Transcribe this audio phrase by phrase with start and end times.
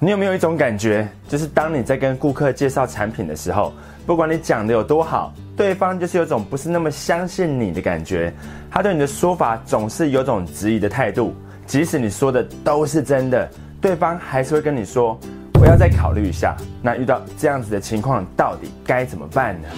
[0.00, 3.72] 你有没有一种感觉，就是当你在跟顾客介绍产品的时候，
[4.06, 8.32] 不管你讲的有多好，对方就是有种不是那么相信你的感觉，
[8.70, 11.34] 他对你的说法总是有种质疑的态度，
[11.66, 13.50] 即使你说的都是真的，
[13.80, 15.18] 对方还是会跟你说
[15.54, 16.56] 我要再考虑一下。
[16.80, 19.68] 那遇到这样子的情况，到底该怎么办呢？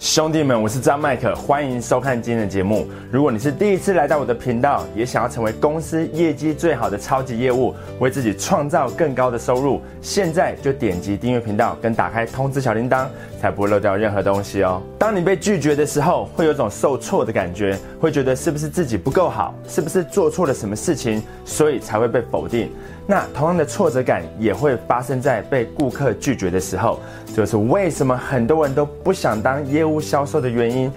[0.00, 2.88] 兄弟们，我是张麦克，欢迎收看今天的节目。
[3.12, 13.08] 如果你是第一次来到我的频道，也想要成为公司业绩最好的超级业务，为自己创造更高的收入，现在就点击订阅频道跟打开通知小铃铛，
[13.38, 14.80] 才不会漏掉任何东西哦。
[14.98, 22.72] 当你被拒绝的时候，会有种受挫的感觉，会觉得是不是自己不够好，是不是做错了什么事情，所以才会被否定。
[23.06, 27.00] 那同样的挫折感也会发生在被顾客拒绝的时候，
[27.34, 30.92] 就是为什么很多人都不想当业务务销售的原因，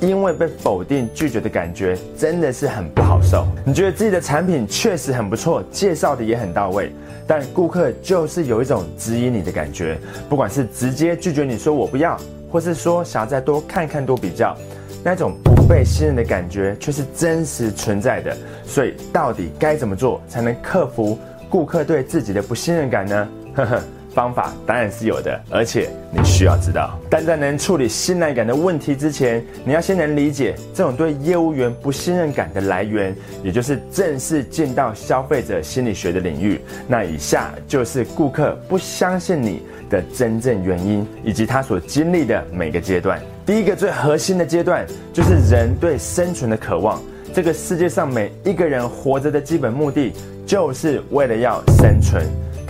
[0.00, 3.46] 因为被否定拒绝的感觉真的是很不好受。
[3.64, 6.92] 你觉得自己的产品确实很不错，介绍的也很到位，
[7.26, 12.18] 但顾客就是有一种质疑你的感觉，不管是直接拒绝你说我不要，
[12.50, 14.56] 或是说想要再多看看多比较，
[15.02, 18.36] 那种不被信任的感觉却是真实存在的。
[18.66, 21.18] 所以到底该怎么做才能克服？
[21.50, 23.28] 顾客对自己的不信任感呢？
[23.54, 23.80] 呵呵，
[24.14, 26.96] 方法当然是有的，而且你需要知道。
[27.10, 36.60] 但在能处理信赖感的问题之前，你要先能理解这种对业务员不信任感的来源，也就是正式进到消费者心理学的领域。
[36.86, 43.20] 那以下就是顾客不相信你的真正原因，以及他所经历的每个阶段。
[43.44, 47.02] 第一个最核心的阶段，就是人对生存的渴望。
[47.34, 50.12] 这个世界上每一个人活着的基本目的。
[50.46, 52.22] 就是为了要生存，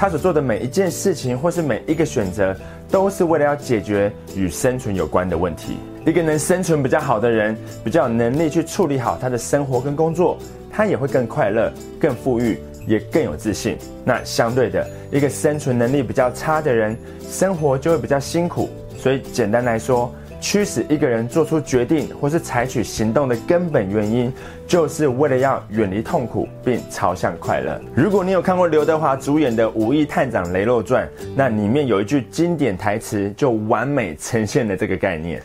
[0.04, 2.54] 他所做的每一件事情或是每一个选择，
[2.90, 5.78] 都是为了要解决与生存有关的问题。
[6.04, 10.36] 一个能生存比较好的人，比较有能力去处理好他的生活跟工作，
[10.70, 13.78] 他也会更快乐、更富裕，也更有自信。
[14.04, 16.94] 那相对的，一个生存能力比较差的人，
[17.26, 18.68] 生活就会比较辛苦。
[18.98, 20.14] 所以简单来说。
[20.44, 24.30] 驱使一个人做出决定或是采取行动的根本原因，
[24.68, 27.80] 就是为了要远离痛苦并朝向快乐。
[27.96, 35.42] 如果你有看过刘德华主演的《武义探长雷洛传》，那里面有一句经典台词，就完美呈现了这个概念。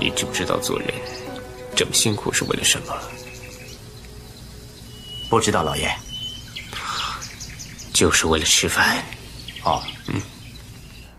[0.00, 0.88] 你知不知道做人
[1.76, 2.92] 这么辛苦是为了什么？
[5.30, 5.88] 不知道，老爷。
[7.92, 8.96] 就是为了吃饭。
[9.62, 10.20] 哦，嗯。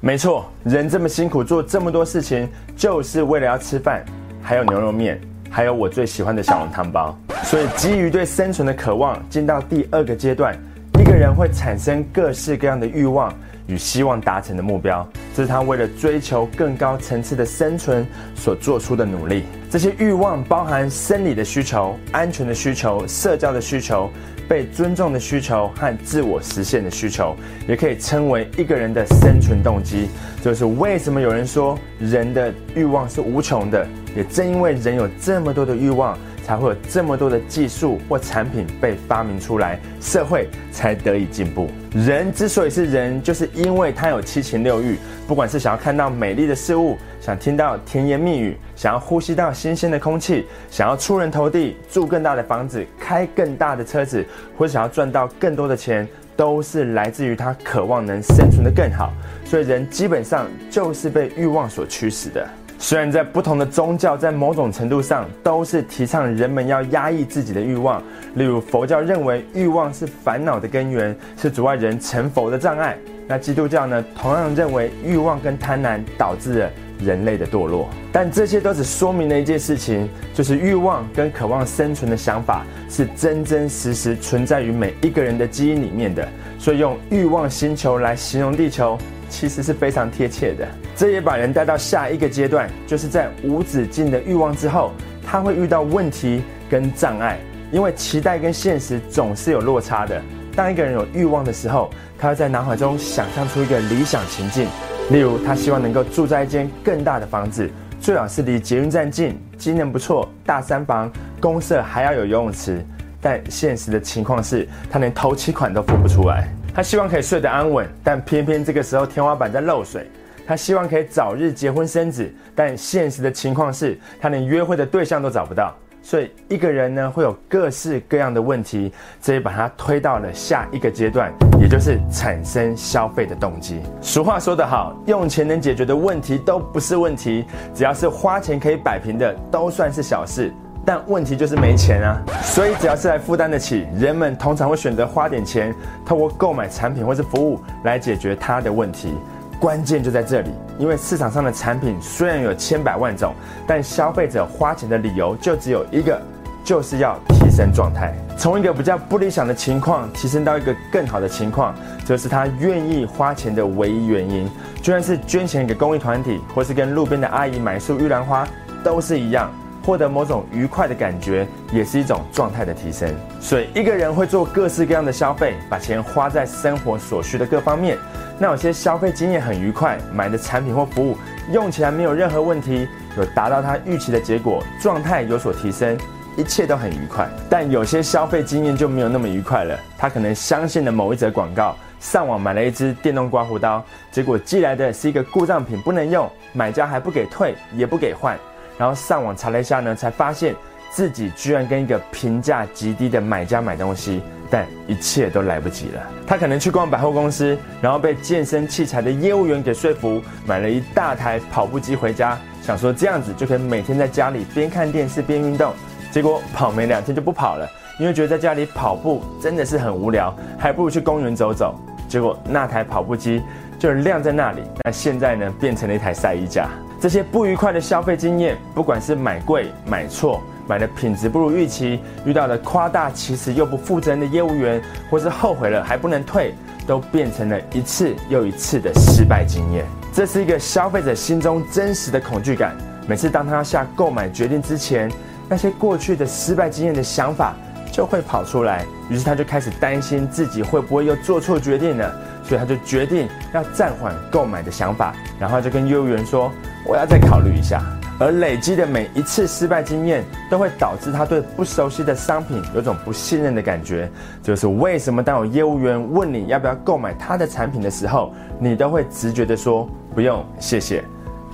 [0.03, 4.03] 没错，人这么辛苦做这么多事情，就是为了要吃饭，
[4.41, 7.15] 还有牛肉面，还有我最喜欢的小笼汤包。
[7.43, 10.57] 所以，基于对生存的渴望，进到第二个阶段，
[10.99, 13.31] 一个人会产生各式各样的欲望
[13.67, 19.43] 与希望达成的目标，这是他为了追求更高层次的生存所做出的努力。
[19.69, 24.09] 这些欲望包含生理的需求、安全的需求、社交的需求。
[24.51, 27.33] 被尊重的需求和自我实现的需求，
[27.69, 30.09] 也可以称为一个人的生存动机。
[30.43, 41.69] 就是为什么有人说人的欲望是无穷的，也正因为人有这么多的欲望，才会有这么多的技术或产品被发明出来，社会才得以进步。
[41.93, 44.97] 人之所以是人，就是因为他有七情六欲，
[45.27, 46.97] 不管是想要看到美丽的事物。
[47.19, 54.25] 想听到甜言蜜语，想要呼吸到新鲜的空气，想要出人头地，住更大的房子，开更大的车子，
[54.57, 59.13] 或者想要赚到更多的钱，都是来自于他渴望能生存的更好。
[59.45, 62.49] 所以人基本上就是被欲望所驱使的。
[62.81, 68.01] 虽然在不同的宗教，在某种程度上都是提倡人们要压抑自己的欲望，
[68.33, 72.97] 例如佛教认为欲望是烦恼的根源，是阻碍人成佛的障碍。
[73.27, 76.69] 那基督教呢，同样认为欲望跟贪婪导致了。
[77.03, 86.29] 人类的堕落，但这些都只说明了一件事情，就是欲望跟渴望生存的想法是真真实实存在于每一个人的基因里面的。
[86.59, 88.99] 所以用欲望星球来形容地球，
[89.31, 90.67] 其实是非常贴切的。
[90.95, 94.91] 这也把人带到下一个阶段，就是在无止境的欲望之后，
[95.25, 97.39] 他会遇到问题跟障碍，
[97.71, 100.21] 因为期待跟现实总是有落差的。
[100.53, 101.89] 当一个人有欲望的时候，
[102.19, 104.67] 他会在脑海中想象出一个理想情境。
[105.09, 107.69] 例如，他希望能够住在一间更大的房子，
[107.99, 112.85] 最好是离捷运站近，机能不错，大三房，公社还要有游泳池。
[113.21, 116.47] 但现实的情况是，他连头期款都付不出来。
[116.73, 120.09] 他希望可以睡得安稳，但偏偏这个时候天花板在漏水。
[120.47, 125.73] 他希望可以早日结婚生子，但现实的情况是他连约会的对象都找不到。
[126.03, 128.91] 所以一个人呢，会有各式各样的问题，
[129.21, 133.81] 这也把他推到了下一个阶段，也就是产生消费的动机。
[134.01, 140.51] 俗话说得好，用钱能解决的问题都不是问题，只要是花钱可以摆平的，都算是小事。
[140.85, 142.21] 但问题就是没钱啊。
[142.43, 145.73] 所以只要是来负担得起，人们通常会选择花点钱，
[146.05, 149.13] 透过购买产品或是服务来解决他的问题。
[149.59, 150.49] 关键就在这里，
[150.79, 153.31] 因为市场上的产品虽然有千百万种，
[153.67, 156.19] 但消费者花钱的理由就只有一个，
[156.63, 164.49] 就是要提升状态，从一个比较不理想的情况提升到一个更好的情况，这是他愿意花钱的唯一原因。
[164.81, 168.47] 就算是捐钱给公益团体，或是跟路边的阿姨买束玉兰花，
[168.83, 169.47] 都是一样。
[169.83, 173.13] 获得某种愉快的感觉，也是一种状态的提升。
[173.39, 177.97] 所以，一个人会做各式各样的消费，把钱花在生活所需的各方面。
[178.39, 181.17] 那有些消费经验很愉快，买的产品或服务
[181.51, 182.87] 用起来没有任何问题，
[183.17, 185.97] 有达到他预期的结果，状态有所提升，
[186.37, 187.27] 一切都很愉快。
[187.49, 189.77] 但有些消费经验就没有那么愉快了。
[189.97, 198.37] 他可能相信了某一则广告，上网买了一支电动刮胡刀，结果寄来的是一个故障品，不能用，买家还不给退，也不给换。
[198.77, 200.55] 然后上网查了一下呢，才发现
[200.91, 206.01] 自己居然跟一个评价极低的买家买东西，但一切都来不及了。
[206.25, 215.73] 他可能去逛百货公司，然后被健身器材的业务员给说服，买了一大台跑步机回家，想说这样子就可以每天在家里边看电视边运动。
[216.11, 217.65] 结果跑没两天就不跑了，
[217.97, 221.79] 因为觉得在家里跑步真的是很无聊，还不如去公园走走。
[222.09, 223.41] 结果那台跑步机
[223.81, 226.69] 就晾在那里，那现在呢变成了一台晒衣架。
[226.99, 234.79] 这些不愉快的消费经验，不管是买贵、买错、买的品质不如预期，遇到了夸大其词又不负责任的业务员，
[235.09, 236.53] 或是后悔了还不能退，
[236.85, 239.83] 都变成了一次又一次的失败经验。
[240.13, 242.75] 这是一个消费者心中真实的恐惧感。
[243.07, 245.11] 每次当他要下购买决定之前，
[245.49, 247.55] 那些过去的失败经验的想法
[247.91, 256.51] 就会跑出来，于是他就开始担心自己会不会又做错决定了，所以他就决定要暂缓购买的想法，然后就跟业务员说。
[256.83, 257.79] 我要再考虑一下，
[258.19, 264.09] 而累积的每一次失败经验，都会导致他对不熟悉的商品有种不信任的感觉。
[264.41, 271.03] 就是为什么当有业务员问你要不要购买他的产品的时候，你都会直觉的说不用，谢谢。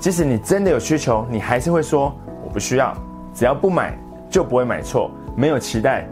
[0.00, 2.10] 即使你真的有需求，你还是会说
[2.42, 2.96] 我不需要。
[3.34, 3.94] 只要不买，
[4.30, 6.08] 就不会买错；没有期待，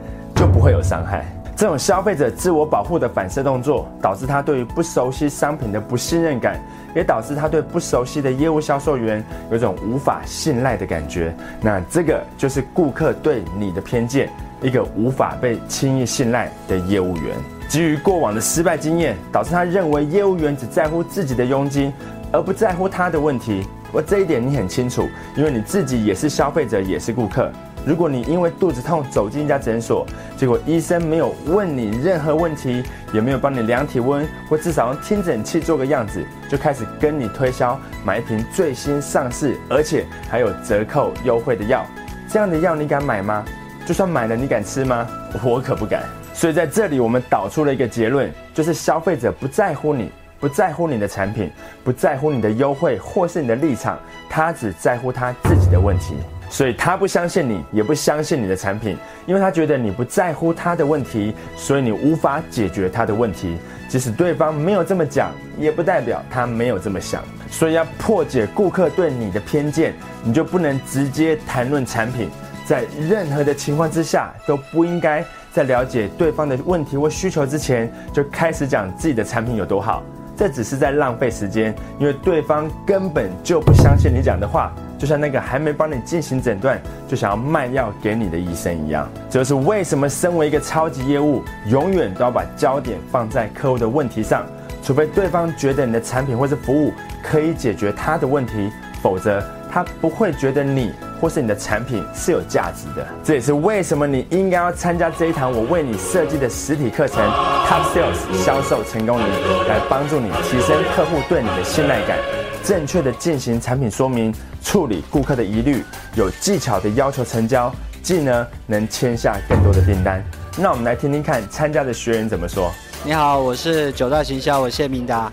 [0.56, 1.22] 不会有伤害。
[1.54, 6.58] 这种消费者自我保护的反射动作，导致他对于不熟悉商品的不信任感。
[6.94, 11.30] 也导致他对不熟悉的业务销售员有种无法信赖的感觉。
[11.60, 14.30] 那这个就是顾客对你的偏见，
[14.62, 17.36] 一个无法被轻易信赖的业务员。
[17.68, 21.92] 基于过往的失败经验，导致他认为业务员只在乎自己的佣金，
[22.32, 23.66] 而不在乎他的问题。
[23.92, 25.06] 我这一点你很清楚，
[25.36, 27.52] 因为你自己也是消费者，也是顾客。
[27.86, 30.04] 如果你因为肚子痛走进一家诊所，
[30.36, 41.86] 结果医生没有问你任何问题，也没有帮你量体温，或至少用听诊器做个样子，就开始跟你推销买一瓶最新上市，而且还有折扣优惠的药，
[42.28, 43.44] 这样的药你敢买吗？
[43.86, 45.06] 就算买了，你敢吃吗？
[45.44, 46.02] 我可不敢。
[46.34, 50.10] 所以在这里，我们导出了一个结论，就是消费者不在乎你，
[50.40, 51.52] 不在乎你的产品，
[51.84, 53.96] 不在乎你的优惠或是你的立场，
[54.28, 56.16] 他只在乎他自己的问题。
[56.48, 58.96] 所以他不相信你，也不相信你的产品，
[59.26, 63.58] 因为他觉得你不在乎他的问题，所以你无法解决他的问题。
[63.88, 67.22] 即使对方没有这么讲，也不代表他没有这么想。
[67.50, 69.94] 所以要破解顾客对你的偏见，
[70.24, 72.28] 你就不能直接谈论产品，
[72.64, 80.02] 在任何的情况之下都不应该在了解对方的问题或需求之前就开始讲自己的产品有多好。
[80.36, 84.72] 这只是在浪费时间，因为对方根本就不相信你讲的话。
[84.98, 94.46] 就像那个还没帮你进行诊断就想要卖药给你的医生一样，这就是为什么身为一个超级业务，永远都要把焦点放在客户的问题上，
[94.82, 98.70] 除非对方觉得你的产品或是服务可以解决他的问题，
[99.02, 103.06] 否则他不会觉得你或是你的产品是有价值的。
[103.22, 107.22] 这也是为什么你应该要参加这一堂我为你设计的实体课程
[107.66, 109.26] Top Sales 销售成功营，
[109.68, 112.35] 来帮助你提升客户对你的信赖感。
[112.66, 115.84] 正确的进行产品说明，处理顾客的疑虑，
[116.16, 120.20] 有技巧的要求成交，既呢能签下更多的订单。
[120.58, 122.72] 那我们来听听看参加的学员怎么说。
[123.04, 125.30] 你好，我是九大行销，我谢明达。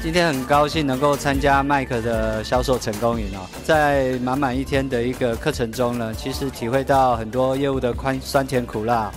[0.00, 3.40] 今天很高兴能够参加麦克的销售成功营哦。
[3.64, 9.10] 在满满一天的一个课程中呢，其实体会到很多业务的宽酸甜苦辣，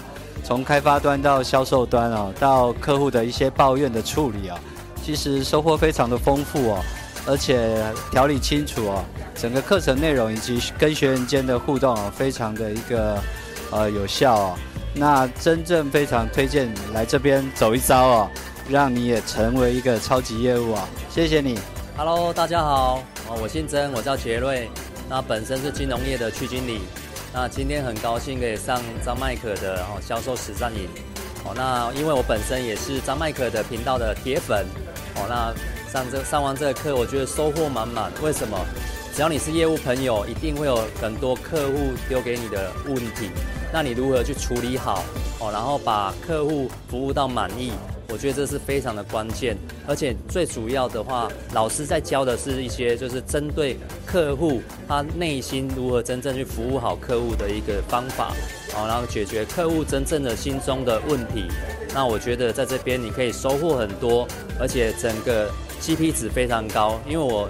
[0.44, 4.58] 从开发端到销售端哦，到客户的一些抱怨的处理哦，
[5.04, 6.80] 其实收获非常的丰富哦。
[7.30, 9.06] 而且条理清楚哦，
[9.36, 13.22] 整个课程内容以及跟学员间的互动哦，非常的一个
[13.70, 14.58] 呃有效哦。
[14.96, 18.30] 那真正非常推荐来这边走一遭哦，
[18.68, 20.90] 让你也成为一个超级业务啊！
[21.08, 21.60] 谢谢你。
[21.96, 24.68] Hello，大家好，哦，我姓曾，我叫杰瑞，
[25.08, 26.82] 那本身是金融业的区经理。
[27.32, 30.90] 那今天很高兴可以上张麦克的哦销售实战营。
[31.46, 34.66] 哦，那因为我本身也是张麦克的频道的铁粉。
[35.16, 35.54] 哦，那
[35.92, 38.12] 上这上完这个课，我觉得收获满满。
[38.22, 38.56] 为什么？
[39.16, 43.32] 只要你是业务朋友，一定会有很多客户丢给你的问题，
[43.74, 45.04] 那你如何去处理好？
[45.40, 47.72] 哦，然后把客户服务到满意。
[48.12, 49.56] 我觉得这是非常的关键，
[49.88, 58.32] 而且最主要的话，老师在教的是一些就是针对客户他内心如何真正去服务好客户的一个方法，
[58.76, 61.46] 哦，然后解决客户真正的心中的问题。
[61.94, 64.28] 那我觉得在这边你可以收获很多，
[64.60, 65.48] 而且整个
[65.90, 67.48] CP 值非常高，因为我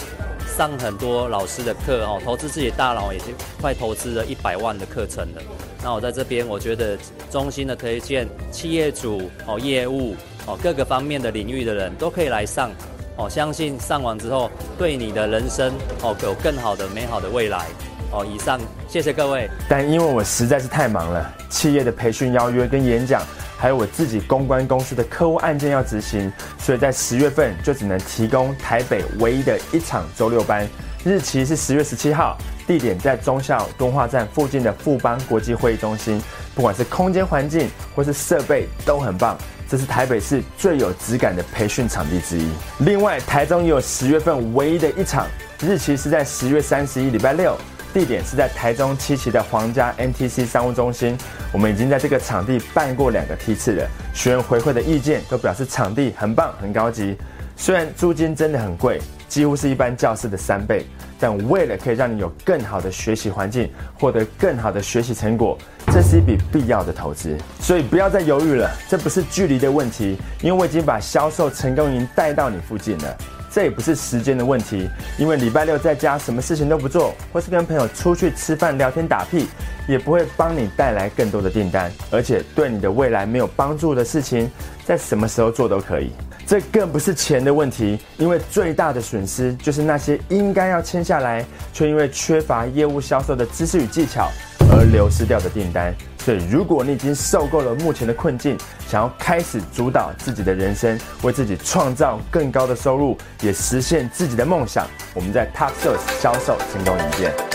[0.58, 5.42] 上很多老师的课哦，投资自己大脑已经快投资了一百万的课程了。
[5.84, 6.98] 那我在这边，我觉得
[7.30, 10.16] 中心的推荐企业主哦，业务。
[10.48, 12.72] 哦，各个方面的领域的人都可以来上，
[13.18, 17.66] 哦，相信上完之后，对你的人生哦有更好的美好的未来。
[18.12, 19.50] 哦，以上谢谢各位。
[19.68, 23.22] 但因为我实在是太忙了，企业的培训邀约跟演讲，
[23.60, 30.66] 还有我自己公关公司的客户案件要执行，所以在十月份就只能提供台北唯一的一场周六班，
[31.04, 36.22] 日期是十月十七号，地点在中校敦化站附近的富邦国际会议中心，
[36.56, 39.38] 不管是空间环境或是设备都很棒。
[39.68, 42.50] 这是台北市最有质感的培训场地之一。
[42.80, 45.28] 另外，台中也有十月份唯一的一场，
[45.62, 47.56] 日期是在十月三十一礼拜六，
[47.94, 51.18] 地点是在台中七期的皇家 NTC 商务中心。
[51.52, 57.18] 我们已经在这个场地办过两个梯次了，学员回馈的意见都表示场地很棒、很高级。
[57.58, 60.86] 虽然租金真的很贵，几乎是一般教室的三倍。
[61.22, 63.70] 但为了可以让你有更好的学习环境，
[64.00, 67.38] 获得更好的学习成果，这是一笔必要的投资。
[67.60, 73.18] 所以不要再犹豫了，这不是距离的问题，因为我已经把销售成功营带到你附近了。
[73.52, 79.48] 这也不是时间的问题，因为礼拜六在家什么事情都不做，或是跟朋友出去吃饭聊天打屁，
[79.88, 84.50] 也不会帮你带来更多的订单，而且对你的未来没有帮助的事情，
[84.86, 86.12] 在什么时候做都可以。
[86.46, 94.32] 这更不是钱的问题，因为最大的损失就是那些应该要签下来，却因为缺乏业务销售的知识与技巧
[94.72, 95.94] 而流失掉的订单。
[96.20, 98.58] 所以，如果你已经受够了目前的困境，
[98.88, 107.49] 想要开始主导自己的人生，为自己创造更高的收入，也实现自己的梦想，我们在 Taxos 销售成功一见。